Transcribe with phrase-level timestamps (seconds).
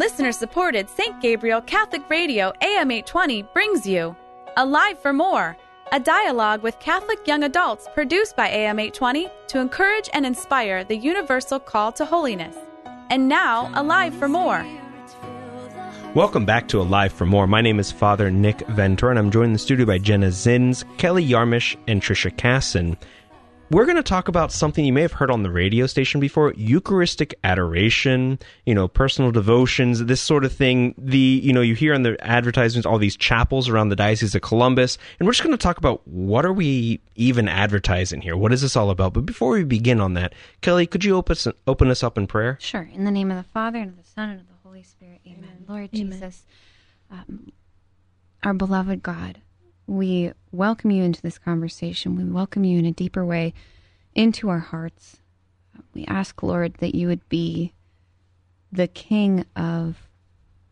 [0.00, 1.20] listener supported St.
[1.20, 4.16] Gabriel Catholic Radio AM 820 brings you
[4.56, 5.58] Alive for More,
[5.92, 10.96] a dialogue with Catholic young adults produced by AM 820 to encourage and inspire the
[10.96, 12.56] universal call to holiness.
[13.10, 14.66] And now, Alive for More.
[16.14, 17.46] Welcome back to Alive for More.
[17.46, 20.82] My name is Father Nick Ventura, and I'm joined in the studio by Jenna Zins,
[20.96, 22.96] Kelly Yarmish, and Trisha Casson.
[23.70, 26.52] We're going to talk about something you may have heard on the radio station before
[26.56, 30.92] Eucharistic adoration, you know, personal devotions, this sort of thing.
[30.98, 34.42] The, you know, you hear in the advertisements all these chapels around the Diocese of
[34.42, 34.98] Columbus.
[35.20, 38.36] And we're just going to talk about what are we even advertising here?
[38.36, 39.12] What is this all about?
[39.12, 42.26] But before we begin on that, Kelly, could you open us, open us up in
[42.26, 42.58] prayer?
[42.60, 42.90] Sure.
[42.92, 45.20] In the name of the Father, and of the Son, and of the Holy Spirit.
[45.24, 45.44] Amen.
[45.44, 45.64] Amen.
[45.68, 46.18] Lord Amen.
[46.18, 46.42] Jesus,
[47.08, 47.52] um,
[48.42, 49.38] our beloved God,
[49.90, 52.14] we welcome you into this conversation.
[52.14, 53.52] We welcome you in a deeper way
[54.14, 55.16] into our hearts.
[55.94, 57.72] We ask, Lord, that you would be
[58.70, 60.08] the king of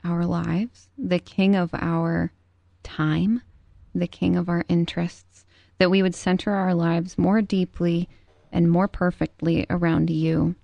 [0.04, 2.32] our lives, the king of our
[2.84, 3.42] time,
[3.92, 5.44] the king of our interests,
[5.78, 8.08] that we would center our lives more deeply
[8.52, 10.54] and more perfectly around you.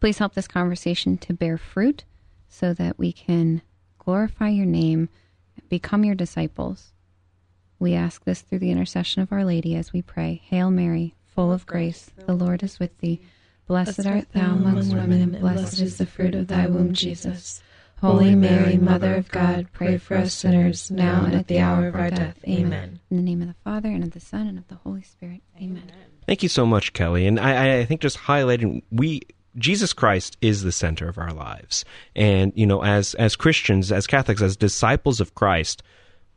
[0.00, 2.04] Please help this conversation to bear fruit
[2.46, 3.62] so that we can
[3.98, 5.08] glorify your name,
[5.70, 6.92] become your disciples.
[7.78, 10.40] We ask this through the intercession of Our Lady as we pray.
[10.44, 13.20] Hail Mary, full of grace, the Lord is with thee.
[13.66, 17.62] Blessed art thou amongst women, and blessed is the fruit of thy womb, Jesus.
[18.00, 21.94] Holy Mary, Mother of God, pray for us sinners, now and at the hour of
[21.94, 22.36] our death.
[22.46, 23.00] Amen.
[23.10, 25.40] In the name of the Father, and of the Son, and of the Holy Spirit.
[25.56, 25.90] Amen.
[26.26, 27.26] Thank you so much, Kelly.
[27.26, 29.22] And I, I think just highlighting, we
[29.58, 31.84] Jesus Christ is the center of our lives.
[32.14, 35.82] And, you know, as, as Christians, as Catholics, as disciples of Christ,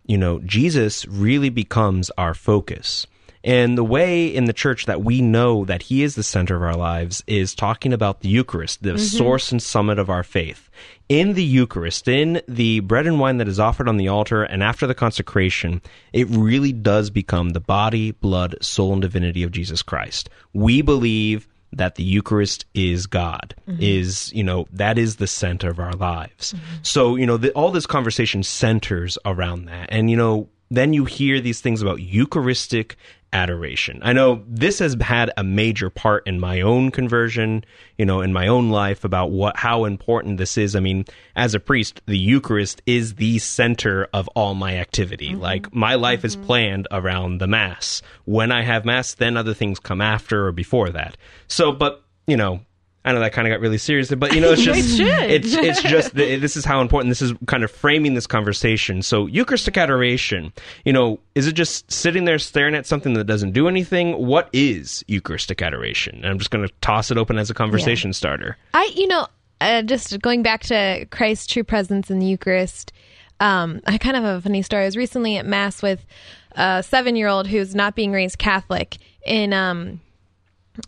[0.05, 3.05] you know, Jesus really becomes our focus.
[3.43, 6.61] And the way in the church that we know that He is the center of
[6.61, 8.97] our lives is talking about the Eucharist, the mm-hmm.
[8.97, 10.69] source and summit of our faith.
[11.07, 14.61] In the Eucharist, in the bread and wine that is offered on the altar and
[14.61, 19.81] after the consecration, it really does become the body, blood, soul, and divinity of Jesus
[19.81, 20.29] Christ.
[20.53, 23.81] We believe that the Eucharist is God, mm-hmm.
[23.81, 26.53] is, you know, that is the center of our lives.
[26.53, 26.65] Mm-hmm.
[26.81, 29.89] So, you know, the, all this conversation centers around that.
[29.91, 32.95] And, you know, then you hear these things about Eucharistic
[33.31, 33.99] adoration.
[34.03, 37.63] I know this has had a major part in my own conversion,
[37.97, 40.75] you know, in my own life about what how important this is.
[40.75, 45.31] I mean, as a priest, the Eucharist is the center of all my activity.
[45.31, 45.41] Mm-hmm.
[45.41, 46.27] Like my life mm-hmm.
[46.27, 48.01] is planned around the mass.
[48.25, 51.17] When I have mass, then other things come after or before that.
[51.47, 52.61] So, but you know,
[53.05, 55.81] I know that kind of got really serious, but you know, it's just it's it's
[55.81, 57.33] just this is how important this is.
[57.47, 59.01] Kind of framing this conversation.
[59.01, 60.51] So Eucharistic adoration,
[60.83, 64.25] you know, is it just sitting there staring at something that doesn't do anything?
[64.25, 66.15] What is Eucharistic adoration?
[66.17, 68.13] And I'm just going to toss it open as a conversation yeah.
[68.13, 68.57] starter.
[68.73, 69.27] I, you know,
[69.61, 72.91] uh, just going back to Christ's true presence in the Eucharist.
[73.39, 74.83] Um, I kind of have a funny story.
[74.83, 76.05] I was recently at mass with
[76.51, 80.01] a seven year old who's not being raised Catholic in um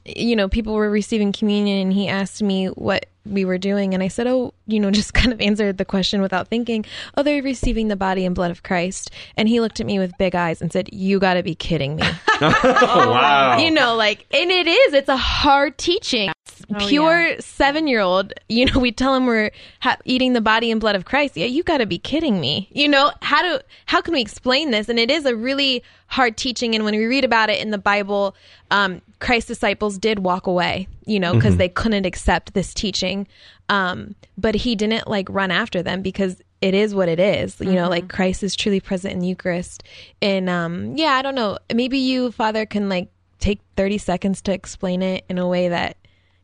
[0.05, 3.93] you know, people were receiving communion and he asked me what we were doing.
[3.93, 6.85] And I said, Oh, you know, just kind of answered the question without thinking.
[7.15, 9.11] Oh, they're receiving the body and blood of Christ.
[9.37, 11.95] And he looked at me with big eyes and said, You got to be kidding
[11.95, 12.03] me.
[12.41, 13.57] oh, wow.
[13.57, 16.31] You know, like, and it is, it's a hard teaching.
[16.73, 17.35] Oh, Pure yeah.
[17.39, 20.95] seven year old, you know, we tell him we're ha- eating the body and blood
[20.95, 21.35] of Christ.
[21.35, 22.69] Yeah, you got to be kidding me.
[22.71, 24.87] You know, how do, how can we explain this?
[24.87, 26.75] And it is a really hard teaching.
[26.75, 28.35] And when we read about it in the Bible,
[28.69, 31.59] um, Christ's disciples did walk away, you know, because mm-hmm.
[31.59, 33.27] they couldn't accept this teaching.
[33.69, 37.59] Um, but he didn't like run after them because it is what it is.
[37.59, 37.75] You mm-hmm.
[37.75, 38.15] know, like mm-hmm.
[38.15, 39.83] Christ is truly present in the Eucharist.
[40.21, 41.57] And um, yeah, I don't know.
[41.73, 45.97] Maybe you, Father, can like take 30 seconds to explain it in a way that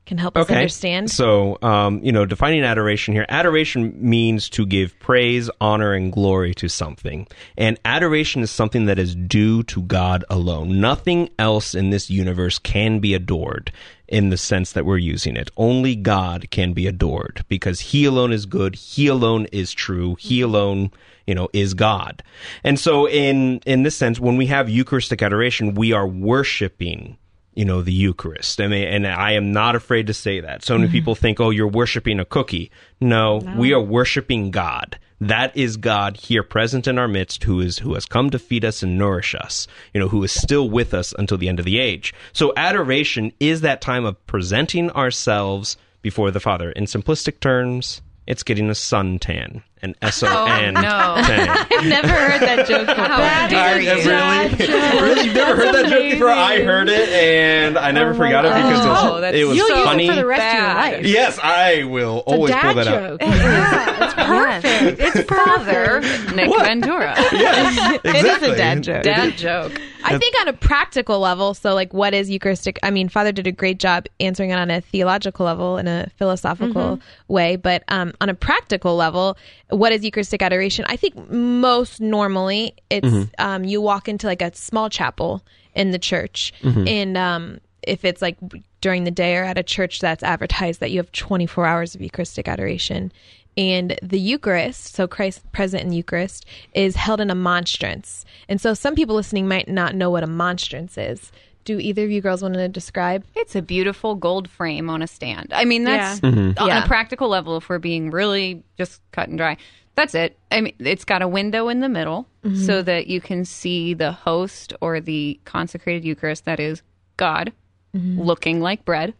[0.07, 1.11] can help us understand.
[1.11, 6.55] So, um, you know, defining adoration here, adoration means to give praise, honor, and glory
[6.55, 7.27] to something.
[7.57, 10.79] And adoration is something that is due to God alone.
[10.79, 13.71] Nothing else in this universe can be adored
[14.07, 15.51] in the sense that we're using it.
[15.57, 18.75] Only God can be adored because He alone is good.
[18.75, 20.15] He alone is true.
[20.15, 20.49] He mm-hmm.
[20.49, 20.91] alone,
[21.27, 22.23] you know, is God.
[22.63, 27.17] And so in, in this sense, when we have Eucharistic adoration, we are worshiping
[27.57, 28.61] you know, the Eucharist.
[28.61, 30.63] I mean, and I am not afraid to say that.
[30.63, 30.91] So many mm-hmm.
[30.91, 32.69] people think, oh, you're worshiping a cookie.
[33.01, 34.99] No, no, we are worshiping God.
[35.19, 38.63] That is God here present in our midst who is who has come to feed
[38.63, 41.65] us and nourish us, you know, who is still with us until the end of
[41.65, 42.13] the age.
[42.31, 46.71] So adoration is that time of presenting ourselves before the Father.
[46.73, 49.63] In simplistic terms, it's getting a suntan.
[49.81, 50.77] And oh, S O N.
[50.77, 50.87] Oh, no.
[51.77, 53.05] I've never heard that joke before.
[53.05, 53.89] How dare you?
[54.09, 54.55] Really?
[55.01, 55.25] really?
[55.25, 56.29] You've never heard that joke before?
[56.29, 59.45] I heard it and I never oh forgot it because it Oh, was, that's- it
[59.45, 60.07] was You'll use it funny.
[60.09, 61.05] for the rest of your life.
[61.05, 63.21] yes, I will always pull that out.
[63.21, 65.17] Yeah, it's perfect.
[65.17, 66.35] It's Father perfect.
[66.35, 67.13] Nick Ventura.
[67.31, 68.11] Yes, exactly.
[68.17, 69.03] It is a dad joke.
[69.03, 69.81] Dad joke.
[70.15, 72.79] I think on a practical level, so like what is Eucharistic?
[72.83, 76.09] I mean, Father did a great job answering it on a theological level in a
[76.17, 79.37] philosophical way, but um, on a practical level,
[79.69, 80.85] what is Eucharistic adoration?
[80.87, 83.07] I think most normally it's
[83.37, 85.43] um, you walk into like a small chapel
[85.75, 86.53] in the church,
[86.87, 88.37] and um, if it's like
[88.81, 92.01] during the day or at a church that's advertised that you have 24 hours of
[92.01, 93.11] Eucharistic adoration.
[93.57, 98.23] And the Eucharist, so Christ present in the Eucharist, is held in a monstrance.
[98.47, 101.31] And so some people listening might not know what a monstrance is.
[101.65, 103.25] Do either of you girls want to describe?
[103.35, 105.51] It's a beautiful gold frame on a stand.
[105.53, 106.29] I mean, that's Yeah.
[106.29, 106.63] Mm-hmm.
[106.63, 106.83] on Yeah.
[106.83, 107.57] a practical level.
[107.57, 109.57] If we're being really just cut and dry,
[109.95, 110.37] that's it.
[110.51, 114.13] I mean, it's got a window in the middle so that you can see the
[114.13, 116.45] host or the consecrated Eucharist.
[116.45, 116.81] That is
[117.17, 117.51] God,
[117.93, 119.13] looking like bread.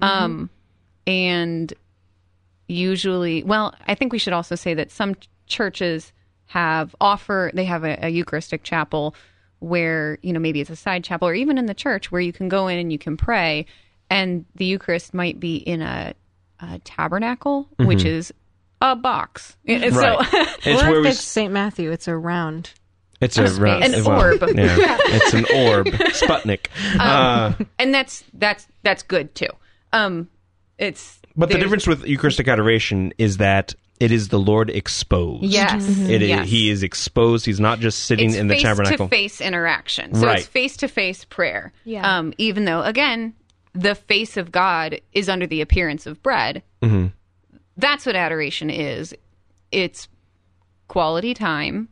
[0.00, 0.50] Um,
[1.06, 1.72] and
[2.70, 6.12] usually, well, I think we should also say that some churches
[6.46, 9.14] have offer they have a, a Eucharistic chapel
[9.60, 12.32] where you know maybe it's a side chapel or even in the church where you
[12.32, 13.66] can go in and you can pray,
[14.08, 16.14] and the Eucharist might be in a,
[16.60, 18.32] a tabernacle, which is
[18.80, 19.56] a box.
[19.66, 20.26] And So Right.
[20.64, 21.08] It's Or where if we.
[21.10, 21.52] it's St.
[21.52, 22.70] Matthew, it's a round.
[23.20, 23.58] It's a, space.
[23.58, 24.40] round- An well, orb.
[24.40, 24.46] Yeah,
[25.00, 25.86] it's an orb.
[25.88, 26.66] Sputnik.
[26.98, 29.48] Uh, and that's that's that's good too.
[29.92, 30.28] Um,
[30.80, 35.44] it's but the difference with Eucharistic adoration is that it is the Lord exposed.
[35.44, 36.48] Yes, It is, yes.
[36.48, 37.44] He is exposed.
[37.46, 38.80] He's not just sitting it's in the tabernacle.
[38.80, 39.08] face tabernacle.
[39.08, 40.14] to face interaction.
[40.14, 40.38] So Right.
[40.38, 41.72] it's face to face prayer.
[41.84, 42.18] Yeah.
[42.18, 43.34] Um, even though again,
[43.74, 46.62] the face of God is under the appearance of bread.
[46.82, 47.08] Mm-hmm.
[47.76, 49.14] That's what adoration is.
[49.70, 50.08] It's
[50.88, 51.88] quality time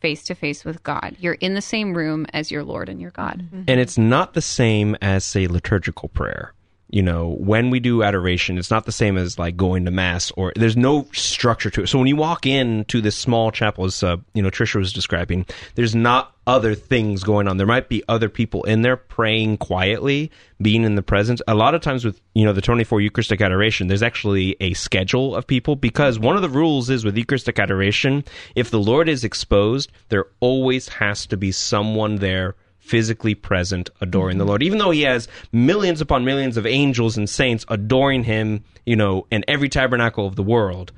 [0.00, 1.16] face to face with God.
[1.18, 3.44] You're in the same room as your Lord and your God.
[3.66, 6.54] and it's not the same as say liturgical prayer
[6.92, 10.30] you know when we do adoration it's not the same as like going to mass
[10.32, 11.86] or there's no structure to it.
[11.88, 15.46] So when you walk into this small chapel as uh, you know trisha was describing
[15.74, 17.58] there's not other things going on.
[17.58, 21.40] There might be other people in there praying quietly being in the presence.
[21.46, 25.34] A lot of times with you know the 24 eucharistic adoration there's actually a schedule
[25.36, 29.24] of people because one of the rules is with eucharistic adoration if the lord is
[29.24, 32.54] exposed there always has to be someone there
[32.90, 34.62] physically present adoring the Lord.
[34.64, 39.26] Even though he has millions upon millions of angels and saints adoring him, you know,
[39.30, 40.92] in every tabernacle of the world.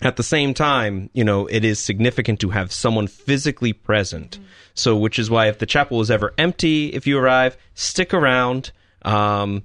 [0.00, 4.38] At the same time, you know, it is significant to have someone physically present.
[4.74, 8.70] So, which is why if the chapel is ever empty, if you arrive, stick around,
[9.02, 9.64] um,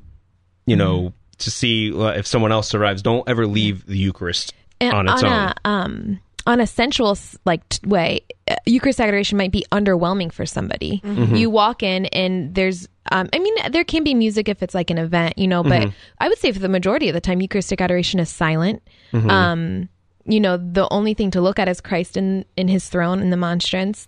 [0.65, 3.01] you know, to see uh, if someone else arrives.
[3.03, 5.31] Don't ever leave the Eucharist And on its own.
[5.31, 10.45] a um on a sensual like t- way, uh, Eucharist adoration might be underwhelming for
[10.45, 11.01] somebody.
[11.03, 11.35] Mm-hmm.
[11.35, 14.89] You walk in and there's um I mean there can be music if it's like
[14.89, 15.89] an event, you know, but Mm-hmm.
[16.19, 18.81] I would say for the majority of the time Eucharistic adoration is silent.
[19.13, 19.29] Mm-hmm.
[19.29, 19.89] Um
[20.25, 23.29] you know, the only thing to look at is Christ in in his throne in
[23.29, 24.07] the monstrance.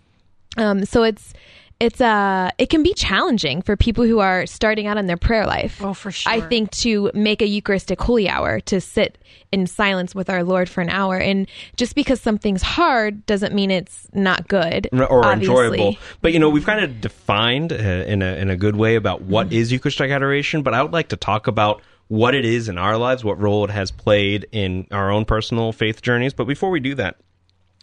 [0.58, 1.34] Um so it's
[1.80, 5.46] it's uh it can be challenging for people who are starting out in their prayer
[5.46, 5.82] life.
[5.84, 6.32] Oh, for sure.
[6.32, 9.18] I think to make a Eucharistic holy hour to sit
[9.52, 13.72] in silence with our Lord for an hour, and just because something's hard doesn't mean
[13.72, 15.54] it's not good or obviously.
[15.54, 15.98] enjoyable.
[16.22, 19.22] But you know, we've kind of defined uh, in a in a good way about
[19.22, 20.64] what is Eucharistic adoration.
[20.64, 23.66] But I would like to talk about what it is in our lives, what role
[23.66, 26.34] it has played in our own personal faith journeys.
[26.34, 27.18] But before we do that.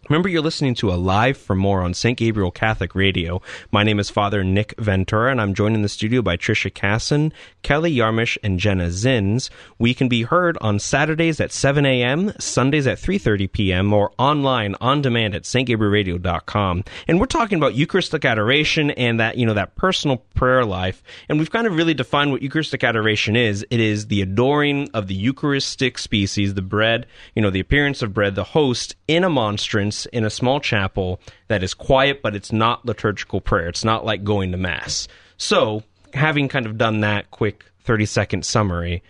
[0.08, 2.18] Remember, you're listening to Alive for More on St.
[2.18, 3.40] Gabriel Catholic Radio.
[3.70, 7.32] My name is Father Nick Ventura, and I'm joined in the studio by Trisha Casson,
[7.62, 9.48] Kelly Yarmish, and Jenna Zins.
[9.78, 14.74] We can be heard on Saturdays at 7 a.m., Sundays at 3.30 p.m., or online
[14.80, 16.82] on demand at stgabrielradio.com.
[17.06, 21.00] And we're talking about Eucharistic adoration and that, you know, that personal prayer life.
[21.28, 23.64] And we've kind of really defined what Eucharistic adoration is.
[23.70, 27.06] It is the adoring of the Eucharistic species, the bread,
[27.36, 31.20] you know, the appearance of bread, the host in a monstrance in a small chapel
[31.48, 33.68] that is quiet, but it's not liturgical prayer.
[33.68, 35.08] It's not like going to Mass.
[35.36, 35.82] So,
[36.14, 39.02] having kind of done that quick 30 second summary,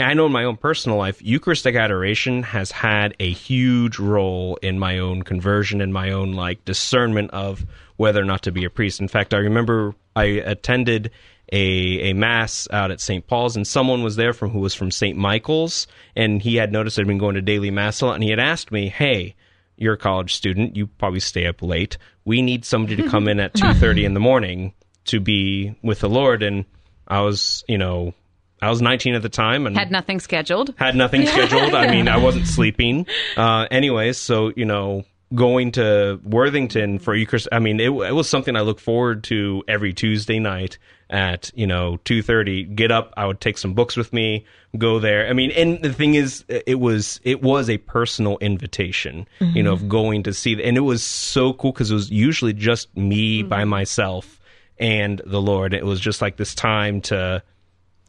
[0.00, 4.78] I know in my own personal life, Eucharistic adoration has had a huge role in
[4.78, 7.64] my own conversion and my own like discernment of
[7.96, 9.00] whether or not to be a priest.
[9.00, 11.12] In fact, I remember I attended
[11.52, 13.24] a, a mass out at St.
[13.26, 15.16] Paul's and someone was there from who was from St.
[15.16, 18.30] Michael's and he had noticed I'd been going to daily mass a lot and he
[18.30, 19.36] had asked me, "Hey,
[19.76, 21.98] you're a college student, you probably stay up late.
[22.24, 24.72] We need somebody to come in at 2:30 in the morning
[25.06, 26.64] to be with the Lord." And
[27.08, 28.14] I was, you know,
[28.62, 30.74] I was 19 at the time and Had nothing scheduled.
[30.76, 31.74] had nothing scheduled.
[31.74, 33.06] I mean, I wasn't sleeping.
[33.36, 35.04] Uh, anyways, so you know,
[35.34, 37.48] going to Worthington for Eucharist.
[37.52, 40.78] I mean, it, it was something I look forward to every Tuesday night
[41.10, 42.64] at you know two thirty.
[42.64, 43.12] Get up.
[43.16, 44.44] I would take some books with me.
[44.76, 45.28] Go there.
[45.28, 49.26] I mean, and the thing is, it was it was a personal invitation.
[49.40, 49.88] You know, of mm-hmm.
[49.88, 53.48] going to see, and it was so cool because it was usually just me mm-hmm.
[53.48, 54.40] by myself
[54.78, 55.74] and the Lord.
[55.74, 57.42] It was just like this time to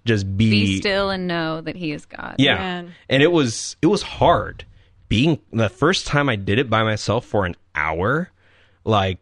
[0.05, 2.36] just Be still and know that He is God.
[2.38, 2.57] yeah.
[2.57, 2.95] Man.
[3.10, 4.65] And it was it was hard.
[5.07, 8.31] Being the first time I did it by myself for an hour,
[8.83, 9.19] like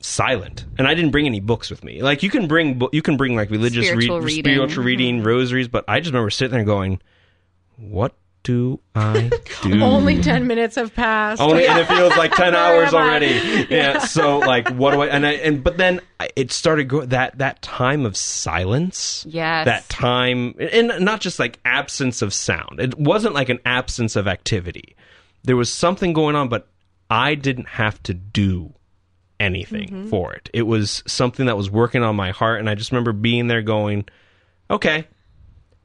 [0.00, 0.64] silent.
[0.78, 2.02] And I didn't bring any books with me.
[2.02, 4.44] Like you can bring you can bring like religious Spiritual read, reading.
[4.54, 5.26] spiritual reading, mm-hmm.
[5.26, 7.00] rosaries, but I just remember sitting there going,
[7.76, 9.30] "What do I
[9.62, 11.40] do?" Only 10 minutes have passed.
[11.40, 13.66] Only, and it feels like ten hours already.
[13.70, 13.98] Yeah.
[14.00, 15.06] So like, what do I?
[15.06, 16.00] And I and but then
[16.36, 19.24] it started go that that time of silence.
[19.28, 19.66] Yes.
[19.66, 22.80] That time, and not just like absence of sound.
[22.80, 24.96] It wasn't like an absence of activity.
[25.44, 26.68] There was something going on, but
[27.10, 28.74] I didn't have to do
[29.40, 30.08] anything mm-hmm.
[30.08, 30.48] for it.
[30.54, 33.62] It was something that was working on my heart, and I just remember being there,
[33.62, 34.06] going,
[34.70, 35.06] "Okay."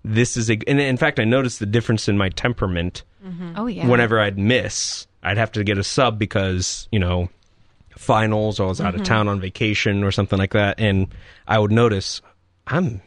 [0.03, 3.53] This is a, and in fact, I noticed the difference in my temperament mm-hmm.
[3.57, 3.87] Oh yeah.
[3.87, 7.29] whenever I'd miss, I'd have to get a sub because, you know,
[7.97, 9.05] finals or I was out of mm-hmm.
[9.05, 10.79] town on vacation or something like that.
[10.79, 11.07] And
[11.47, 12.21] I would notice
[12.67, 13.01] I'm,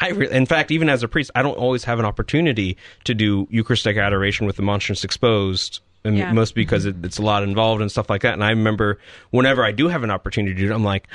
[0.00, 3.14] I re- in fact, even as a priest, I don't always have an opportunity to
[3.14, 5.80] do Eucharistic adoration with the monstrance exposed.
[6.04, 6.32] And Yeah.
[6.32, 8.32] mostly because it, it's a lot involved and stuff like that.
[8.34, 8.98] And I remember
[9.30, 11.08] whenever I do have an opportunity to do it, I'm like,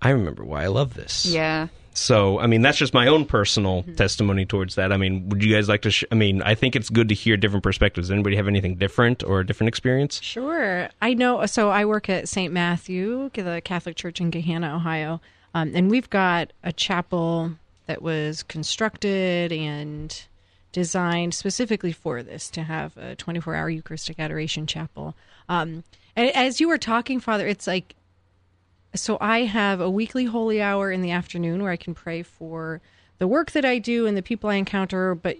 [0.00, 1.26] I remember why I love this.
[1.26, 1.68] Yeah.
[1.96, 4.92] So, I mean, that's just my own personal testimony towards that.
[4.92, 5.90] I mean, would you guys like to?
[5.92, 8.10] Sh- I mean, I think it's good to hear different perspectives.
[8.10, 10.20] Anybody have anything different or a different experience?
[10.20, 10.88] Sure.
[11.00, 11.46] I know.
[11.46, 12.52] So I work at St.
[12.52, 15.20] Matthew, the Catholic Church in Gahanna, Ohio.
[15.54, 17.52] Um, and we've got a chapel
[17.86, 20.26] that was constructed and
[20.72, 25.14] designed specifically for this to have a 24 hour Eucharistic adoration chapel.
[25.48, 25.84] Um,
[26.16, 27.94] and as you were talking, Father, it's like,
[28.94, 32.80] so I have a weekly holy hour in the afternoon where I can pray for
[33.18, 35.36] the work that I do and the people I encounter, but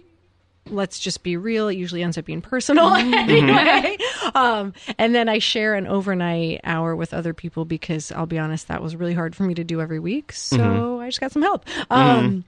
[0.69, 3.95] let's just be real it usually ends up being personal anyway.
[4.33, 8.67] Um, and then i share an overnight hour with other people because i'll be honest
[8.67, 10.31] that was really hard for me to do every week.
[10.33, 11.65] So i just got some help.
[11.89, 12.43] Um,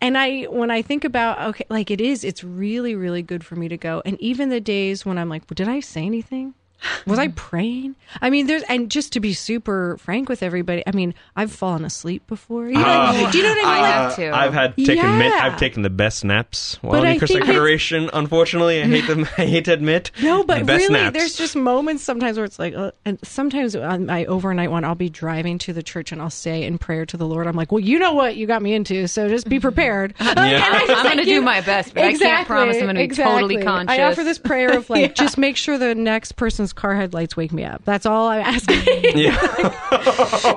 [0.00, 3.56] and i when i think about okay like it is it's really really good for
[3.56, 4.02] me to go.
[4.04, 6.54] And even the days when i'm like did i say anything
[7.06, 7.96] was I praying?
[8.20, 11.84] I mean, there's and just to be super frank with everybody, I mean, I've fallen
[11.84, 12.66] asleep before.
[12.66, 13.66] You know, do you know what I mean?
[13.66, 14.30] I Like, have to.
[14.36, 15.40] I've had taken min- Yeah.
[15.46, 18.10] I've taken the best naps while But in I Eucharistic think.
[18.12, 19.22] Unfortunately, I hate them.
[19.38, 20.10] I hate to admit.
[20.22, 21.16] No, the but best really, naps.
[21.18, 24.94] there's just moments sometimes where it's like, uh, and sometimes on my overnight one, I'll
[24.94, 27.72] be driving to the church and I'll say in prayer to the Lord, I'm like,
[27.72, 30.14] well, you know what you got me into, so just be prepared.
[30.42, 30.64] Yeah.
[30.88, 33.62] I'm going to do my best, but I can't promise I'm going to be totally
[33.62, 33.96] conscious.
[33.96, 37.52] I offer this prayer of like, just make sure the next person's car headlights wake
[37.52, 37.84] me up.
[37.84, 38.82] That's all I'm asking.
[39.14, 39.36] yeah.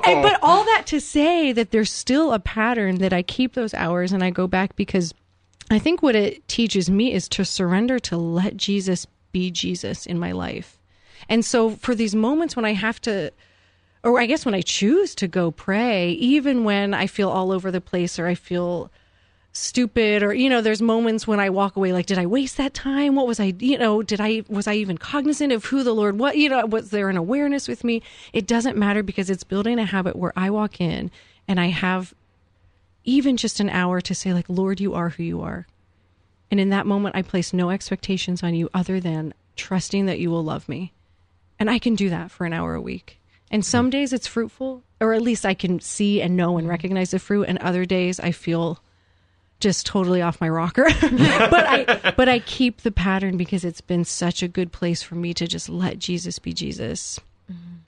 [0.06, 3.74] And- but all that to say that there's still a pattern that I keep those
[3.74, 5.14] hours and I go back because
[5.70, 10.18] I think what it teaches me is to surrender to let Jesus be Jesus in
[10.18, 10.78] my life.
[11.28, 13.32] And so for these moments when I have to
[14.04, 17.72] or I guess when I choose to go pray, even when I feel all over
[17.72, 18.90] the place or I feel
[19.56, 22.74] stupid or you know there's moments when i walk away like did i waste that
[22.74, 23.14] time?
[23.14, 26.18] What was i you know did i was i even cognizant of who the lord
[26.18, 28.02] what you know was there an awareness with me?
[28.32, 31.10] It doesn't matter because it's building a habit where i walk in
[31.48, 32.12] and i have
[33.04, 35.66] even just an hour to say like lord you are who you are.
[36.50, 40.30] And in that moment i place no expectations on you other than trusting that you
[40.30, 40.92] will love me.
[41.58, 43.18] And i can do that for an hour a week.
[43.50, 47.12] And some days it's fruitful or at least i can see and know and recognize
[47.12, 47.48] the fruit.
[47.48, 48.80] And other days i feel
[49.60, 50.84] just totally off my rocker.
[51.00, 55.14] but I but I keep the pattern because it's been such a good place for
[55.14, 57.18] me to just let Jesus be Jesus.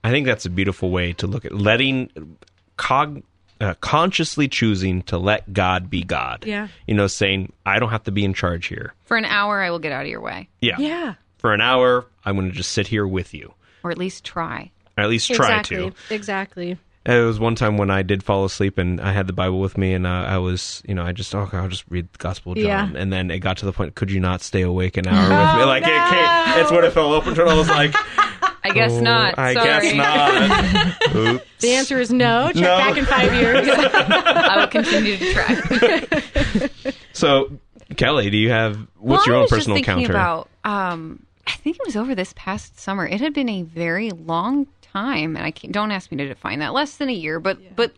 [0.04, 2.36] I think that's a beautiful way to look at letting
[2.76, 3.22] cog.
[3.60, 6.44] Uh, consciously choosing to let God be God.
[6.46, 6.68] Yeah.
[6.86, 8.94] You know, saying, I don't have to be in charge here.
[9.06, 10.76] For an hour, I will get out of your way, Yeah.
[10.78, 11.14] Yeah.
[11.38, 13.52] For an hour, I'm going to just sit here with you.
[13.82, 14.70] or at least try.
[14.96, 15.90] Or at least try exactly.
[15.90, 16.14] to.
[16.14, 16.78] Exactly.
[17.08, 19.78] It was one time when I did fall asleep and I had the Bible with
[19.78, 22.52] me and uh, I was, you know, I just, oh, I'll just read the Gospel
[22.52, 22.66] of John.
[22.66, 22.90] Yeah.
[23.00, 25.58] And then it got to the point, could you not stay awake an hour with
[25.58, 25.64] me?
[25.64, 27.48] Like, it came, it's when it fell open to it.
[27.48, 27.94] I was like,
[28.62, 29.38] I guess oh, not.
[29.38, 29.92] I Sorry.
[29.92, 31.14] guess not.
[31.16, 31.44] Oops.
[31.60, 32.48] The answer is no.
[32.48, 32.76] Check No.
[32.76, 33.66] back in five years.
[33.72, 36.68] I will continue to try.
[37.14, 37.58] So,
[37.96, 40.18] Kelly, do you have, what's well, your I own was personal just thinking encounter?
[40.18, 43.06] About, um, I think it was over this past summer.
[43.06, 44.66] It had been a very long
[45.02, 46.72] time, and I can't, don't ask me to define that.
[46.72, 47.92] Less than a year, but but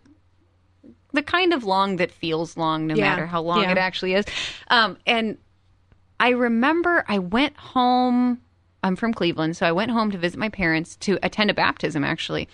[1.13, 3.11] the kind of long that feels long, no Yeah.
[3.11, 3.73] matter how long Yeah.
[3.73, 4.25] it actually is.
[4.69, 5.39] Um, and
[6.21, 8.41] I remember I went home.
[8.83, 12.05] I'm from Cleveland, so I went home to visit my parents to attend a baptism,
[12.05, 12.49] actually.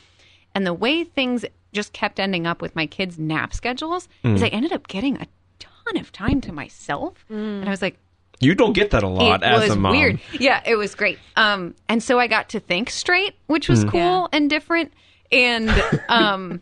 [0.54, 4.48] And the way things just kept ending up with my kids' nap schedules is I
[4.48, 5.26] ended up getting a
[5.58, 7.98] ton of time to myself, and I was like,
[8.40, 9.92] You don't get that a lot it as was a mom.
[9.96, 10.20] weird.
[10.32, 11.18] Yeah, it was great.
[11.36, 14.26] Um, and so I got to think straight, which was cool Yeah.
[14.32, 14.92] and different.
[15.32, 15.70] And
[16.08, 16.60] um,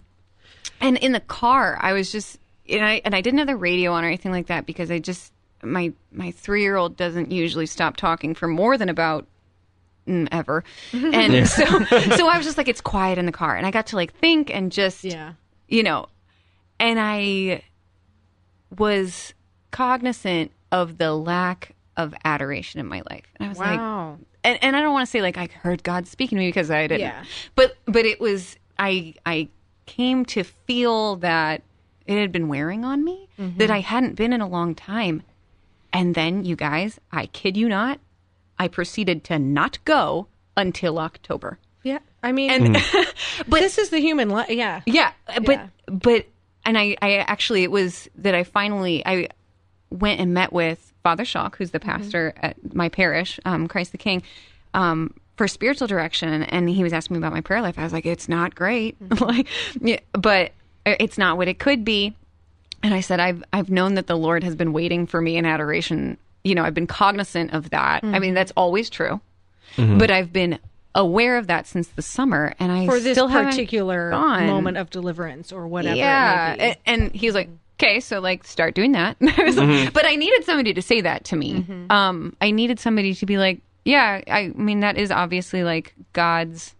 [0.81, 2.39] and in the car, I was just
[2.69, 4.99] and I and I didn't have the radio on or anything like that because I
[5.01, 9.27] just my my three year old doesn't usually stop talking for more than about
[10.07, 10.63] mm, ever,
[10.93, 13.89] and so so I was just like it's quiet in the car, and I got
[13.89, 15.33] to like think and just Yeah.
[15.69, 16.07] you know,
[16.79, 17.63] and I
[18.77, 19.35] was
[19.71, 23.25] cognizant of the lack of adoration in my life.
[23.37, 24.19] And I was like, Wow.
[24.43, 26.71] and, and I don't want to say like I heard God speaking to me because
[26.71, 27.01] I didn't.
[27.01, 27.25] Yeah.
[27.55, 29.49] But but it was I I
[29.87, 31.63] came to feel that
[32.07, 33.59] it had been wearing on me Mm-hmm.
[33.59, 35.23] that I hadn't been in a long time.
[35.93, 37.99] And then you guys, I kid you not,
[38.61, 41.59] I proceeded to not go until October.
[41.83, 41.99] Yeah.
[42.23, 42.75] I mean, And
[43.49, 44.51] but this is the human life.
[44.51, 44.83] Yeah.
[44.87, 45.13] Yeah,
[45.45, 45.67] but Yeah.
[45.89, 46.27] but
[46.65, 49.29] and I I actually it was that I finally I
[49.95, 53.99] went and met with Father Shock, who's the pastor at my parish, um, Christ the
[53.99, 54.23] King,
[54.75, 57.79] um, for spiritual direction, and he was asking me about my prayer life.
[57.79, 59.47] I was like, it's not great, like,
[59.81, 60.53] yeah, but
[60.87, 62.15] it's not what it could be.
[62.83, 65.47] And I said, I've I've known that the Lord has been waiting for me in
[65.47, 66.19] adoration.
[66.45, 68.05] You know, I've been cognizant of that.
[68.05, 69.21] I mean, that's always true,
[69.77, 70.59] but I've been
[70.95, 74.11] aware of that since the summer, and I For this still particular
[74.47, 75.97] moment of deliverance or whatever.
[75.97, 76.63] Yeah, It may be.
[76.87, 80.07] and, and he was like, "Okay, so like start doing that." I was like- But
[80.07, 81.65] I needed somebody to say that to me.
[81.91, 86.75] Um, I needed somebody to be like, "Yeah, I mean that is obviously like God's."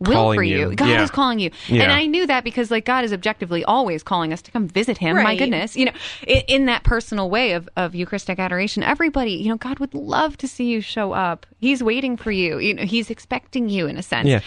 [0.00, 0.70] Will Calling for you.
[0.70, 0.74] you.
[0.74, 1.02] God Yeah.
[1.04, 1.52] is calling you.
[1.68, 1.84] Yeah.
[1.84, 4.98] And I knew that because like God is objectively always calling us to come visit
[4.98, 5.14] him.
[5.14, 5.76] My goodness.
[5.76, 5.92] You know,
[6.26, 10.36] in, in that personal way of, of Eucharistic adoration, everybody, you know, God would love
[10.38, 11.46] to see you show up.
[11.60, 12.58] He's waiting for you.
[12.58, 14.26] You know, he's expecting you in a sense.
[14.28, 14.40] Yeah.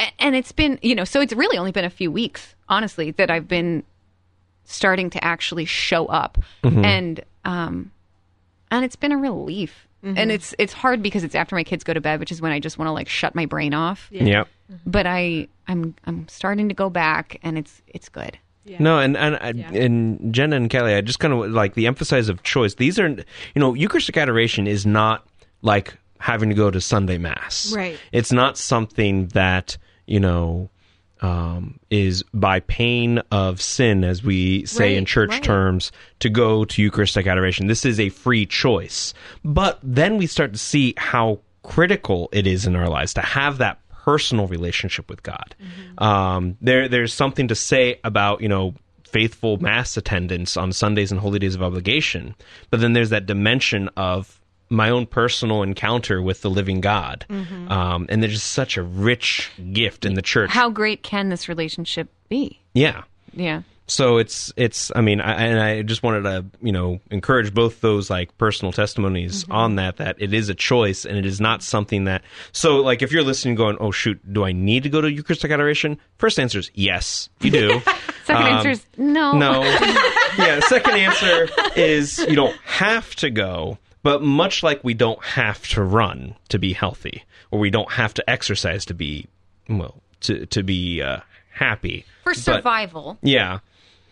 [0.00, 3.12] A- And it's been, you know, so it's really only been a few weeks, honestly,
[3.12, 3.84] that I've been
[4.66, 6.38] starting to actually show up.
[6.62, 6.84] Mm-hmm.
[6.84, 7.90] And um
[8.70, 9.86] and it's been a relief.
[10.04, 10.18] Mm-hmm.
[10.18, 12.52] And it's it's hard because it's after my kids go to bed, which is when
[12.52, 14.08] I just want to like shut my brain off.
[14.10, 14.48] Yep.
[14.70, 14.90] Mm-hmm.
[14.90, 18.38] But I I'm I'm starting to go back and it's it's good.
[18.64, 18.76] yeah.
[18.80, 19.36] No, and and
[19.74, 22.74] and Jenna and Kelly, I just kind of like the emphasis of choice.
[22.74, 23.24] These are, you
[23.56, 25.26] know, Eucharistic adoration is not
[25.62, 27.72] like having to go to Sunday mass.
[27.74, 27.98] Right.
[28.12, 30.68] It's not something that you know
[31.20, 35.42] um, is by pain of sin, as we say in church right.
[35.42, 37.66] terms, to go to Eucharistic adoration.
[37.66, 39.14] This is a free choice.
[39.44, 43.58] But then we start to see how critical it is in our lives to have
[43.58, 45.56] that personal relationship with God.
[45.98, 48.74] Um, there, there's something to say about you know
[49.04, 52.34] faithful mass attendance on Sundays and holy days of obligation,
[52.70, 58.06] but then there's that dimension of my own personal encounter with the living God, um,
[58.08, 60.50] and there's just such a rich gift in the church.
[60.50, 62.60] How great can this relationship be?
[62.74, 63.02] yeah.
[63.32, 63.62] Yeah.
[63.88, 67.80] So it's it's I mean I, and I just wanted to you know encourage both
[67.82, 71.62] those like personal testimonies on that that it is a choice and it is not
[71.62, 75.00] something that so like if you're listening going oh shoot do I need to go
[75.00, 77.80] to Eucharistic adoration first answer is yes you do
[78.24, 79.38] Second Um, answer is no.
[79.38, 79.62] no
[80.38, 85.66] yeah second answer is you don't have to go but much like we don't have
[85.66, 89.26] to run to be healthy or we don't have to exercise to be
[89.68, 91.18] well to to be uh,
[91.50, 93.58] happy For But- survival, yeah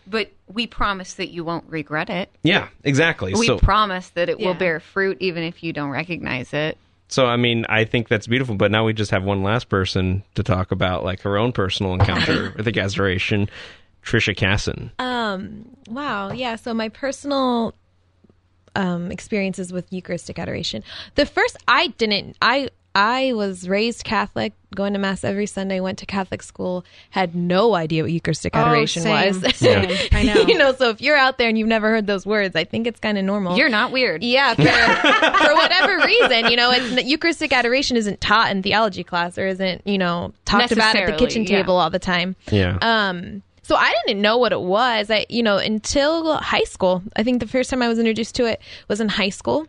[0.05, 2.29] but we promise that you won't regret it.
[2.43, 6.53] yeah exactly We so promise that it will bear fruit even if you don't recognize
[6.53, 6.77] it.
[7.07, 8.55] So I mean, I think that's beautiful.
[8.55, 11.93] But now we just have one last person to talk about, like her own personal
[11.93, 13.47] encounter with the adoration,
[14.03, 14.91] Trisha Casson.
[14.99, 16.31] Um, wow.
[16.31, 16.55] Yeah.
[16.55, 17.73] So my personal
[18.75, 20.83] um, experiences with Eucharistic adoration.
[21.15, 22.37] The first, I didn't.
[22.41, 25.81] I I was raised Catholic, going to mass every Sunday.
[25.81, 26.85] Went to Catholic school.
[27.09, 29.55] Had no idea what Eucharistic adoration same, was.
[29.57, 29.97] same.
[30.13, 30.41] I know.
[30.47, 30.73] you know.
[30.73, 33.17] So if you're out there and you've never heard those words, I think it's kind
[33.17, 33.57] of normal.
[33.57, 34.23] You're not weird.
[34.23, 34.63] Yeah, for,
[35.45, 39.85] for whatever reason, you know, it's Eucharistic adoration isn't taught in theology class or isn't,
[39.85, 41.49] you know, talked about at the Necessarily, kitchen yeah.
[41.49, 42.37] table all the time.
[42.49, 42.77] Yeah.
[42.81, 45.09] Um, so I didn't know what it was.
[45.09, 47.01] I, you know, until high school.
[47.15, 49.65] I think the first time I was introduced to it was in high school.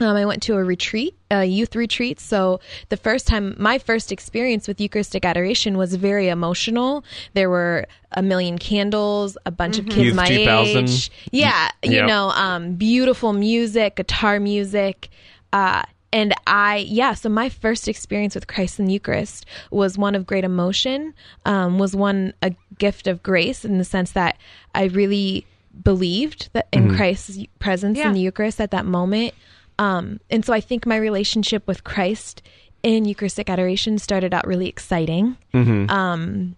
[0.00, 2.18] Um, I went to a retreat, a youth retreat.
[2.20, 7.04] So the first time, my first experience with Eucharistic adoration was very emotional.
[7.34, 10.84] There were a million candles, a bunch of kids Youth my 2000.
[10.88, 11.10] age.
[11.30, 12.06] Yeah, you Yep.
[12.08, 15.08] know, um, beautiful music, guitar music.
[15.52, 15.82] Uh,
[16.14, 20.24] and I, yeah, so my first experience with Christ in the Eucharist was one of
[20.26, 21.12] great emotion,
[21.44, 24.38] um, was one a gift of grace in the sense that
[24.74, 25.44] I really
[25.82, 28.08] believed that in Christ's presence Yeah.
[28.08, 29.34] in the Eucharist at that moment.
[29.78, 32.42] Um, and so I think my relationship with Christ
[32.84, 35.36] in Eucharistic adoration started out really exciting.
[35.52, 36.54] Um,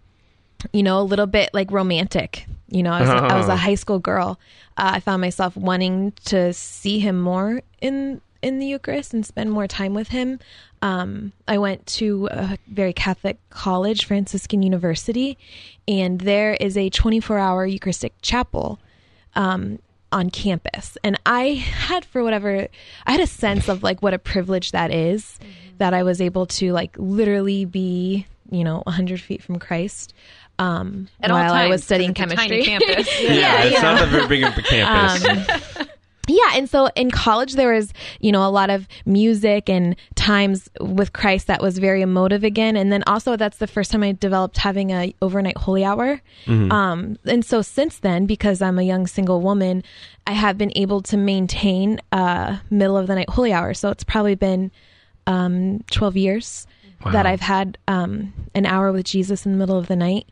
[0.73, 2.47] you know, a little bit like romantic.
[2.69, 4.39] You know, I was, I was a high school girl.
[4.77, 9.51] Uh, I found myself wanting to see him more in in the Eucharist and spend
[9.51, 10.39] more time with him.
[10.81, 15.37] Um, I went to a very Catholic college, Franciscan University,
[15.89, 18.79] and there is a 24 hour Eucharistic chapel
[19.35, 19.81] um,
[20.13, 20.97] on campus.
[21.03, 22.69] And I had, for whatever,
[23.05, 25.41] I had a sense of like what a privilege that is,
[25.79, 30.15] that I was able to like literally be, you know, 100 feet from Christ.
[30.61, 32.49] Um, At all while I was studying chemistry.
[32.49, 33.09] tiny campus.
[33.21, 33.83] Yeah, it's yeah.
[33.83, 35.89] not a very big of a campus.
[36.27, 40.69] Yeah, and so in college there was, you know, a lot of music and times
[40.81, 44.13] with Christ that was very emotive again, and then also that's the first time I
[44.13, 46.21] developed having a overnight holy hour.
[46.73, 49.83] Um, and so since then, because I'm a young single woman,
[50.27, 53.75] I have been able to maintain a middle of the night holy hour.
[53.75, 54.71] So it's probably been
[55.27, 56.67] um, 12 years
[57.13, 60.29] that I've had um, an hour with Jesus in the middle of the night.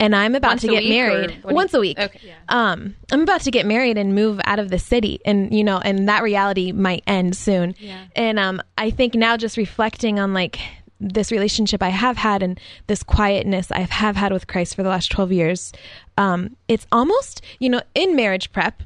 [0.00, 1.98] And I'm about Once to get married once a week.
[1.98, 2.34] Okay.
[2.48, 5.78] Um, I'm about to get married and move out of the city, and you know,
[5.78, 7.74] and that reality might end soon.
[7.78, 8.04] Yeah.
[8.16, 10.58] And um, I think now, just reflecting on like
[11.00, 14.88] this relationship I have had and this quietness I have had with Christ for the
[14.88, 15.72] last 12 years,
[16.16, 18.82] um, it's almost you know in marriage prep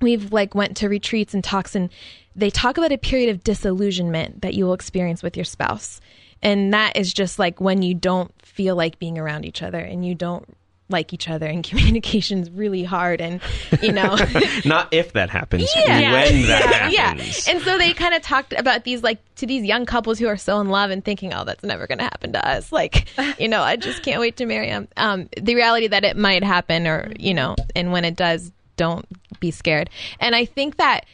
[0.00, 1.88] we've like went to retreats and talks and
[2.34, 6.00] they talk about a period of disillusionment that you will experience with your spouse
[6.42, 10.04] and that is just like when you don't feel like being around each other and
[10.06, 10.56] you don't
[10.88, 13.40] like each other and communication's really hard and
[13.80, 14.14] you know.
[14.66, 16.12] Not if that happens, Yeah.
[16.12, 17.08] when that yeah.
[17.14, 17.48] Happens.
[17.48, 20.36] and so they kind of talked about these like to these young couples who are
[20.36, 22.70] so in love and thinking oh that's never going to happen to us.
[22.72, 26.16] Like you know i just can't wait to marry him um, the reality that it
[26.16, 29.06] might happen or you know and when it does don't
[29.40, 29.88] be scared.
[30.20, 31.06] And i think that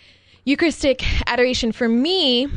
[0.45, 2.49] eucharistic adoration for me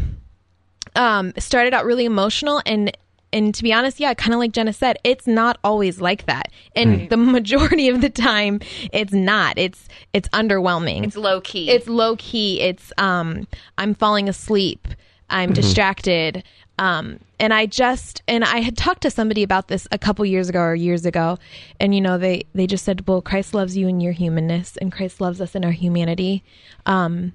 [0.96, 2.96] um, started out really emotional and
[3.34, 6.52] and to be honest, yeah, kind of like Jenna said, it's not always like that.
[6.76, 8.60] And the majority of the time
[8.91, 9.58] it's not.
[9.58, 11.06] It's it's underwhelming.
[11.06, 11.70] It's low key.
[11.70, 12.62] It's low key.
[12.62, 14.88] It's um I'm falling asleep.
[15.30, 16.44] I'm distracted.
[16.78, 20.50] Um and I just and I had talked to somebody about this a couple years
[20.50, 21.38] ago or years ago
[21.80, 24.91] and you know they they just said, "Well, Christ loves you in your humanness and
[24.91, 26.44] Christ loves us in our humanity."
[26.86, 27.34] Um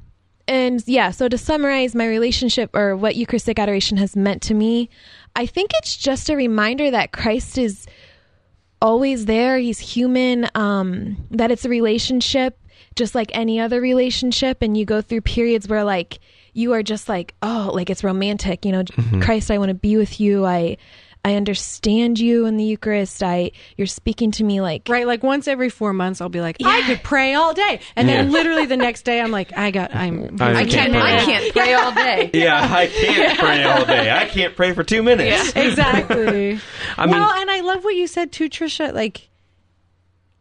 [0.49, 4.89] and yeah, so to summarize my relationship or what Eucharistic adoration has meant to me,
[5.37, 7.87] I think it's just a reminder that Christ is
[8.81, 9.59] always there.
[9.59, 10.49] He's human.
[10.55, 12.59] Um, that it's a relationship,
[12.95, 14.63] just like any other relationship.
[14.63, 16.19] And you go through periods where like
[16.55, 18.65] you are just like, oh, like it's romantic.
[18.65, 18.85] You know,
[19.21, 20.47] Christ, I want to be with you.
[20.47, 20.79] I,
[21.27, 23.21] I understand you in the Eucharist.
[23.21, 26.57] I, you're speaking to me like, Right, like once every four months, I'll be like,
[26.65, 28.31] I could pray all day, and then Yeah.
[28.33, 30.93] literally the next day, I'm like, I got, I'm, I I can't can't.
[30.93, 31.17] pray.
[31.17, 32.31] I can't pray all day.
[32.35, 34.11] yeah, I can't pray all day.
[34.11, 35.53] I can't pray for two minutes.
[35.57, 36.61] exactly.
[36.97, 38.93] I mean, well, and I love what you said too, Trisha.
[38.95, 39.29] Like,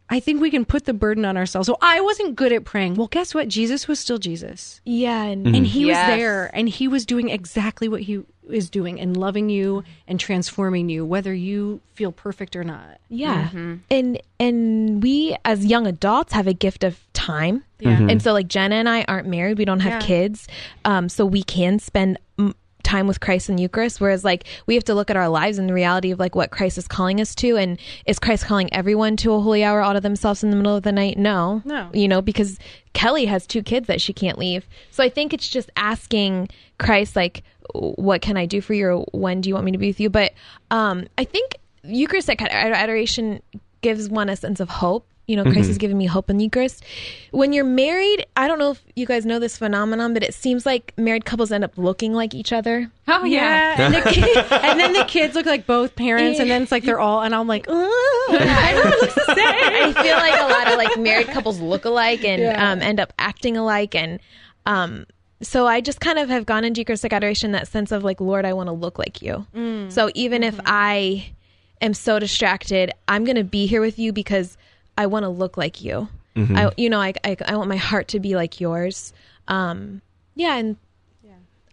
[0.08, 1.66] I think we can put the burden on ourselves.
[1.66, 2.94] So I wasn't good at praying.
[2.94, 3.48] Well, guess what?
[3.48, 6.08] Jesus was still Jesus, yeah, and and he Yes.
[6.08, 10.20] was there, and he was doing exactly what he is doing, and loving you and
[10.20, 13.00] transforming you, whether you feel perfect or not.
[13.08, 13.50] Yeah.
[13.90, 17.64] And and we as young adults have a gift of time.
[17.84, 20.06] And so like Jenna and I aren't married, we don't have Yeah.
[20.06, 20.46] kids.
[20.84, 22.54] Um so we can spend mm,
[22.86, 25.68] time with Christ in Eucharist whereas like we have to look at our lives and
[25.68, 29.16] the reality of like what Christ is calling us to and is Christ calling everyone
[29.18, 31.18] to a holy hour out of themselves in the middle of the night?
[31.18, 31.62] No.
[31.64, 31.90] No.
[31.92, 32.58] You know, because
[32.92, 34.66] Kelly has two kids that she can't leave.
[34.92, 37.42] So I think it's just asking Christ like
[37.74, 39.98] what can I do for you or when do you want me to be with
[39.98, 40.08] you?
[40.08, 40.32] But
[40.70, 43.42] um I think Eucharistic adoration
[43.80, 45.06] gives one a sense of hope.
[45.26, 46.84] You know, Christ has given me hope in the Eucharist.
[47.32, 50.64] When you're married, I don't know if you guys know this phenomenon, but it seems
[50.64, 52.92] like married couples end up looking like each other.
[53.08, 53.74] Oh yeah.
[53.78, 56.84] and, the kid, and then the kids look like both parents, and then it's like
[56.84, 57.90] they're all, and I'm like, "Ugh."
[58.30, 59.46] everyone looks the same.
[59.46, 63.12] I feel like a lot of like married couples look alike and um, end up
[63.18, 64.20] acting alike, and
[64.64, 65.06] um,
[65.42, 68.44] so I just kind of have gone into Eucharistic adoration that sense of like, Lord,
[68.44, 69.44] I want to look like you.
[69.90, 71.32] So even if I
[71.80, 74.56] am so distracted, I'm going to be here with you because
[74.96, 76.08] I want to look like you.
[76.38, 79.14] I, you know, I, I, I want my heart to be like yours.
[79.48, 80.02] Um,
[80.34, 80.76] yeah, and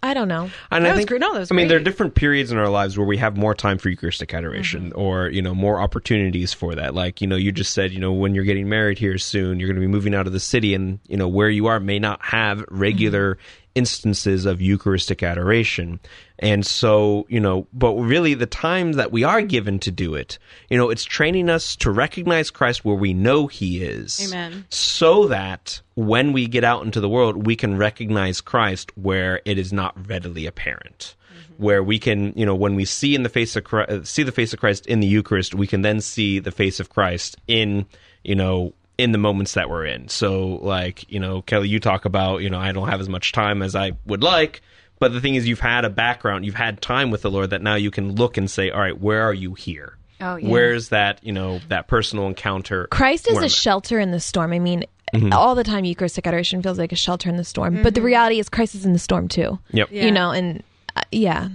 [0.01, 0.49] I don't know.
[0.71, 1.21] And That I was think, great.
[1.21, 3.37] No, that was I mean, there are different periods in our lives where we have
[3.37, 4.99] more time for Eucharistic adoration, Mm-hmm.
[4.99, 6.93] or you know, more opportunities for that.
[6.93, 9.67] Like you know, you just said, you know, when you're getting married here soon, you're
[9.67, 11.99] going to be moving out of the city, and you know, where you are may
[11.99, 13.37] not have regular
[13.75, 15.99] instances of Eucharistic adoration.
[16.39, 20.37] And so, you know, but really the time that we are given to do it,
[20.69, 24.27] you know, it's training us to recognize Christ where we know he is.
[24.27, 24.65] Amen.
[24.69, 29.57] So that when we get out into the world, we can recognize Christ where it
[29.57, 31.15] is not readily apparent.
[31.31, 31.63] Mm-hmm.
[31.63, 34.23] Where we can, you know, when we see in the face of Christ, uh, see
[34.23, 37.37] the face of Christ in the Eucharist, we can then see the face of Christ
[37.47, 37.85] in,
[38.23, 40.07] you know, in the moments that we're in.
[40.07, 43.31] So, like, you know, Kelly, you talk about, you know, I don't have as much
[43.31, 44.61] time as I would like.
[44.99, 47.61] But the thing is, you've had a background, you've had time with the Lord that
[47.61, 49.97] now you can look and say, all right, where are you here?
[50.21, 50.47] Oh, yeah.
[50.47, 52.87] Where's that, you know, that personal encounter?
[52.87, 53.51] Christ is a a I'm at?
[53.51, 54.53] shelter in the storm.
[54.53, 55.31] I mean, Mm-hmm.
[55.31, 57.83] all the time Eucharistic adoration feels like a shelter in the storm.
[57.83, 59.59] But the reality is Christ is in the storm too.
[59.69, 59.89] Yep.
[59.91, 60.05] Yeah.
[60.05, 60.63] You know, and
[60.95, 61.49] uh, yeah.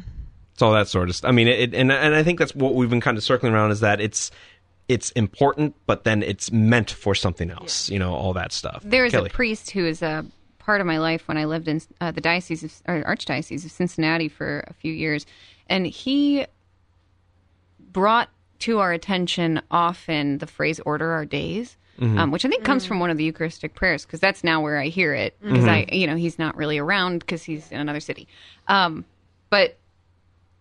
[0.53, 1.29] It's all that sort of stuff.
[1.29, 3.73] I mean, it, and and I think that's what we've been kind of circling around
[3.73, 4.31] is that it's
[4.89, 7.91] it's important, but then it's meant for something else.
[7.91, 8.83] You know, all that stuff.
[8.85, 9.31] There was Kelly.
[9.31, 10.25] a priest who was a
[10.59, 13.71] part of my life when I lived in uh, the diocese of, or archdiocese of
[13.71, 15.27] Cincinnati for a few years,
[15.69, 16.47] and he
[17.79, 22.87] brought to our attention often the phrase "order our days." Um, which I think comes
[22.87, 25.89] from one of the Eucharistic prayers because that's now where I hear it because I,
[25.91, 28.29] you know, he's not really around because he's in another city.
[28.69, 29.05] Um,
[29.51, 29.77] but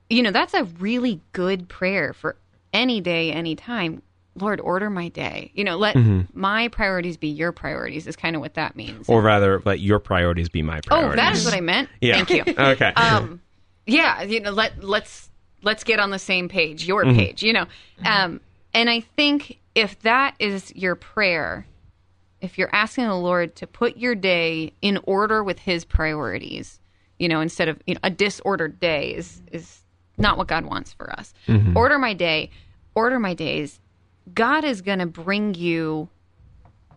[0.10, 2.38] you know, that's a really good prayer for
[2.74, 4.02] any day, any time.
[4.39, 5.52] Lord, order my day.
[5.54, 5.95] You know, let
[6.34, 9.08] my priorities be your priorities is kind of what that means.
[9.10, 11.12] or rather, let your priorities be my priorities.
[11.12, 11.23] oh, priorities.
[11.23, 11.89] that is what I meant.
[12.02, 12.23] Yeah.
[12.23, 12.54] Thank you.
[12.58, 12.93] okay.
[12.95, 13.41] Um,
[13.86, 15.30] yeah, you know, let let's
[15.63, 17.17] let's get on the same page, your Mm-hmm.
[17.19, 17.65] page, you know.
[18.06, 18.41] Um,
[18.73, 21.65] and I think if that is your prayer,
[22.41, 26.80] if you're asking the Lord to put your day in order with His priorities,
[27.19, 29.80] you know, instead of you know a disordered day is is
[30.17, 31.34] not what God wants for us.
[31.47, 31.78] Mm-hmm.
[31.78, 32.50] Order my day,
[32.95, 33.80] order my days.
[34.34, 36.10] God is going to bring you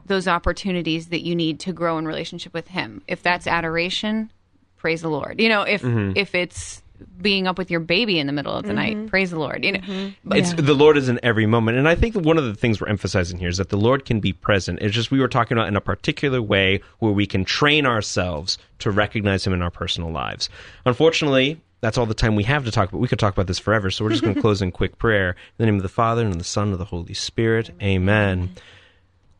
[0.06, 3.02] those opportunities that you need to grow in relationship with Him.
[3.06, 4.30] If that's adoration,
[4.76, 5.40] praise the Lord.
[5.40, 6.12] You know, if mm-hmm.
[6.16, 6.82] if it's
[7.20, 9.06] being up with your baby in the middle of the night, mm-hmm.
[9.06, 9.64] praise the Lord.
[9.64, 10.08] You know, mm-hmm.
[10.24, 12.80] but it's the Lord is in every moment, and I think one of the things
[12.80, 14.80] we're emphasizing here is that the Lord can be present.
[14.82, 18.58] It's just we were talking about in a particular way where we can train ourselves
[18.80, 20.50] to recognize Him in our personal lives.
[20.84, 23.00] Unfortunately, that's all the time we have to talk about.
[23.00, 25.30] We could talk about this forever, so we're just going to close in quick prayer.
[25.30, 27.70] In the name of the Father and of the Son and of the Holy Spirit.
[27.82, 28.54] Amen.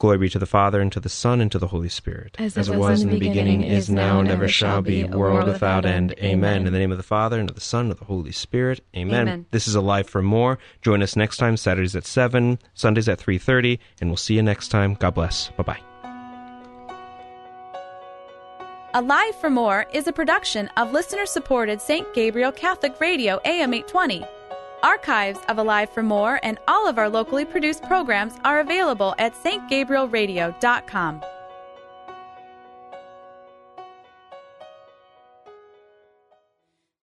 [0.01, 2.57] Glory be to the Father and to the Son and to the Holy Spirit, As
[2.57, 6.15] it was in the beginning, is now, and ever shall be, world without end.
[6.23, 6.67] Amen.
[6.67, 8.81] In the name of the Father and of the Son and of the Holy Spirit.
[8.97, 9.29] Amen.
[9.29, 9.47] Amen.
[9.51, 10.59] This is Alive for More.
[10.81, 14.69] Join us next time, Saturdays at 7, Sundays at 3.30, and we'll see you next
[14.69, 14.95] time.
[14.95, 15.51] God bless.
[15.59, 15.90] Bye-bye.
[18.93, 22.13] Alive for More is a production of listener supported St.
[22.13, 24.25] Gabriel Catholic Radio AM 820.
[24.83, 29.35] Archives of Alive for More and all of our locally produced programs are available at
[29.35, 31.23] stgabrielradio.com.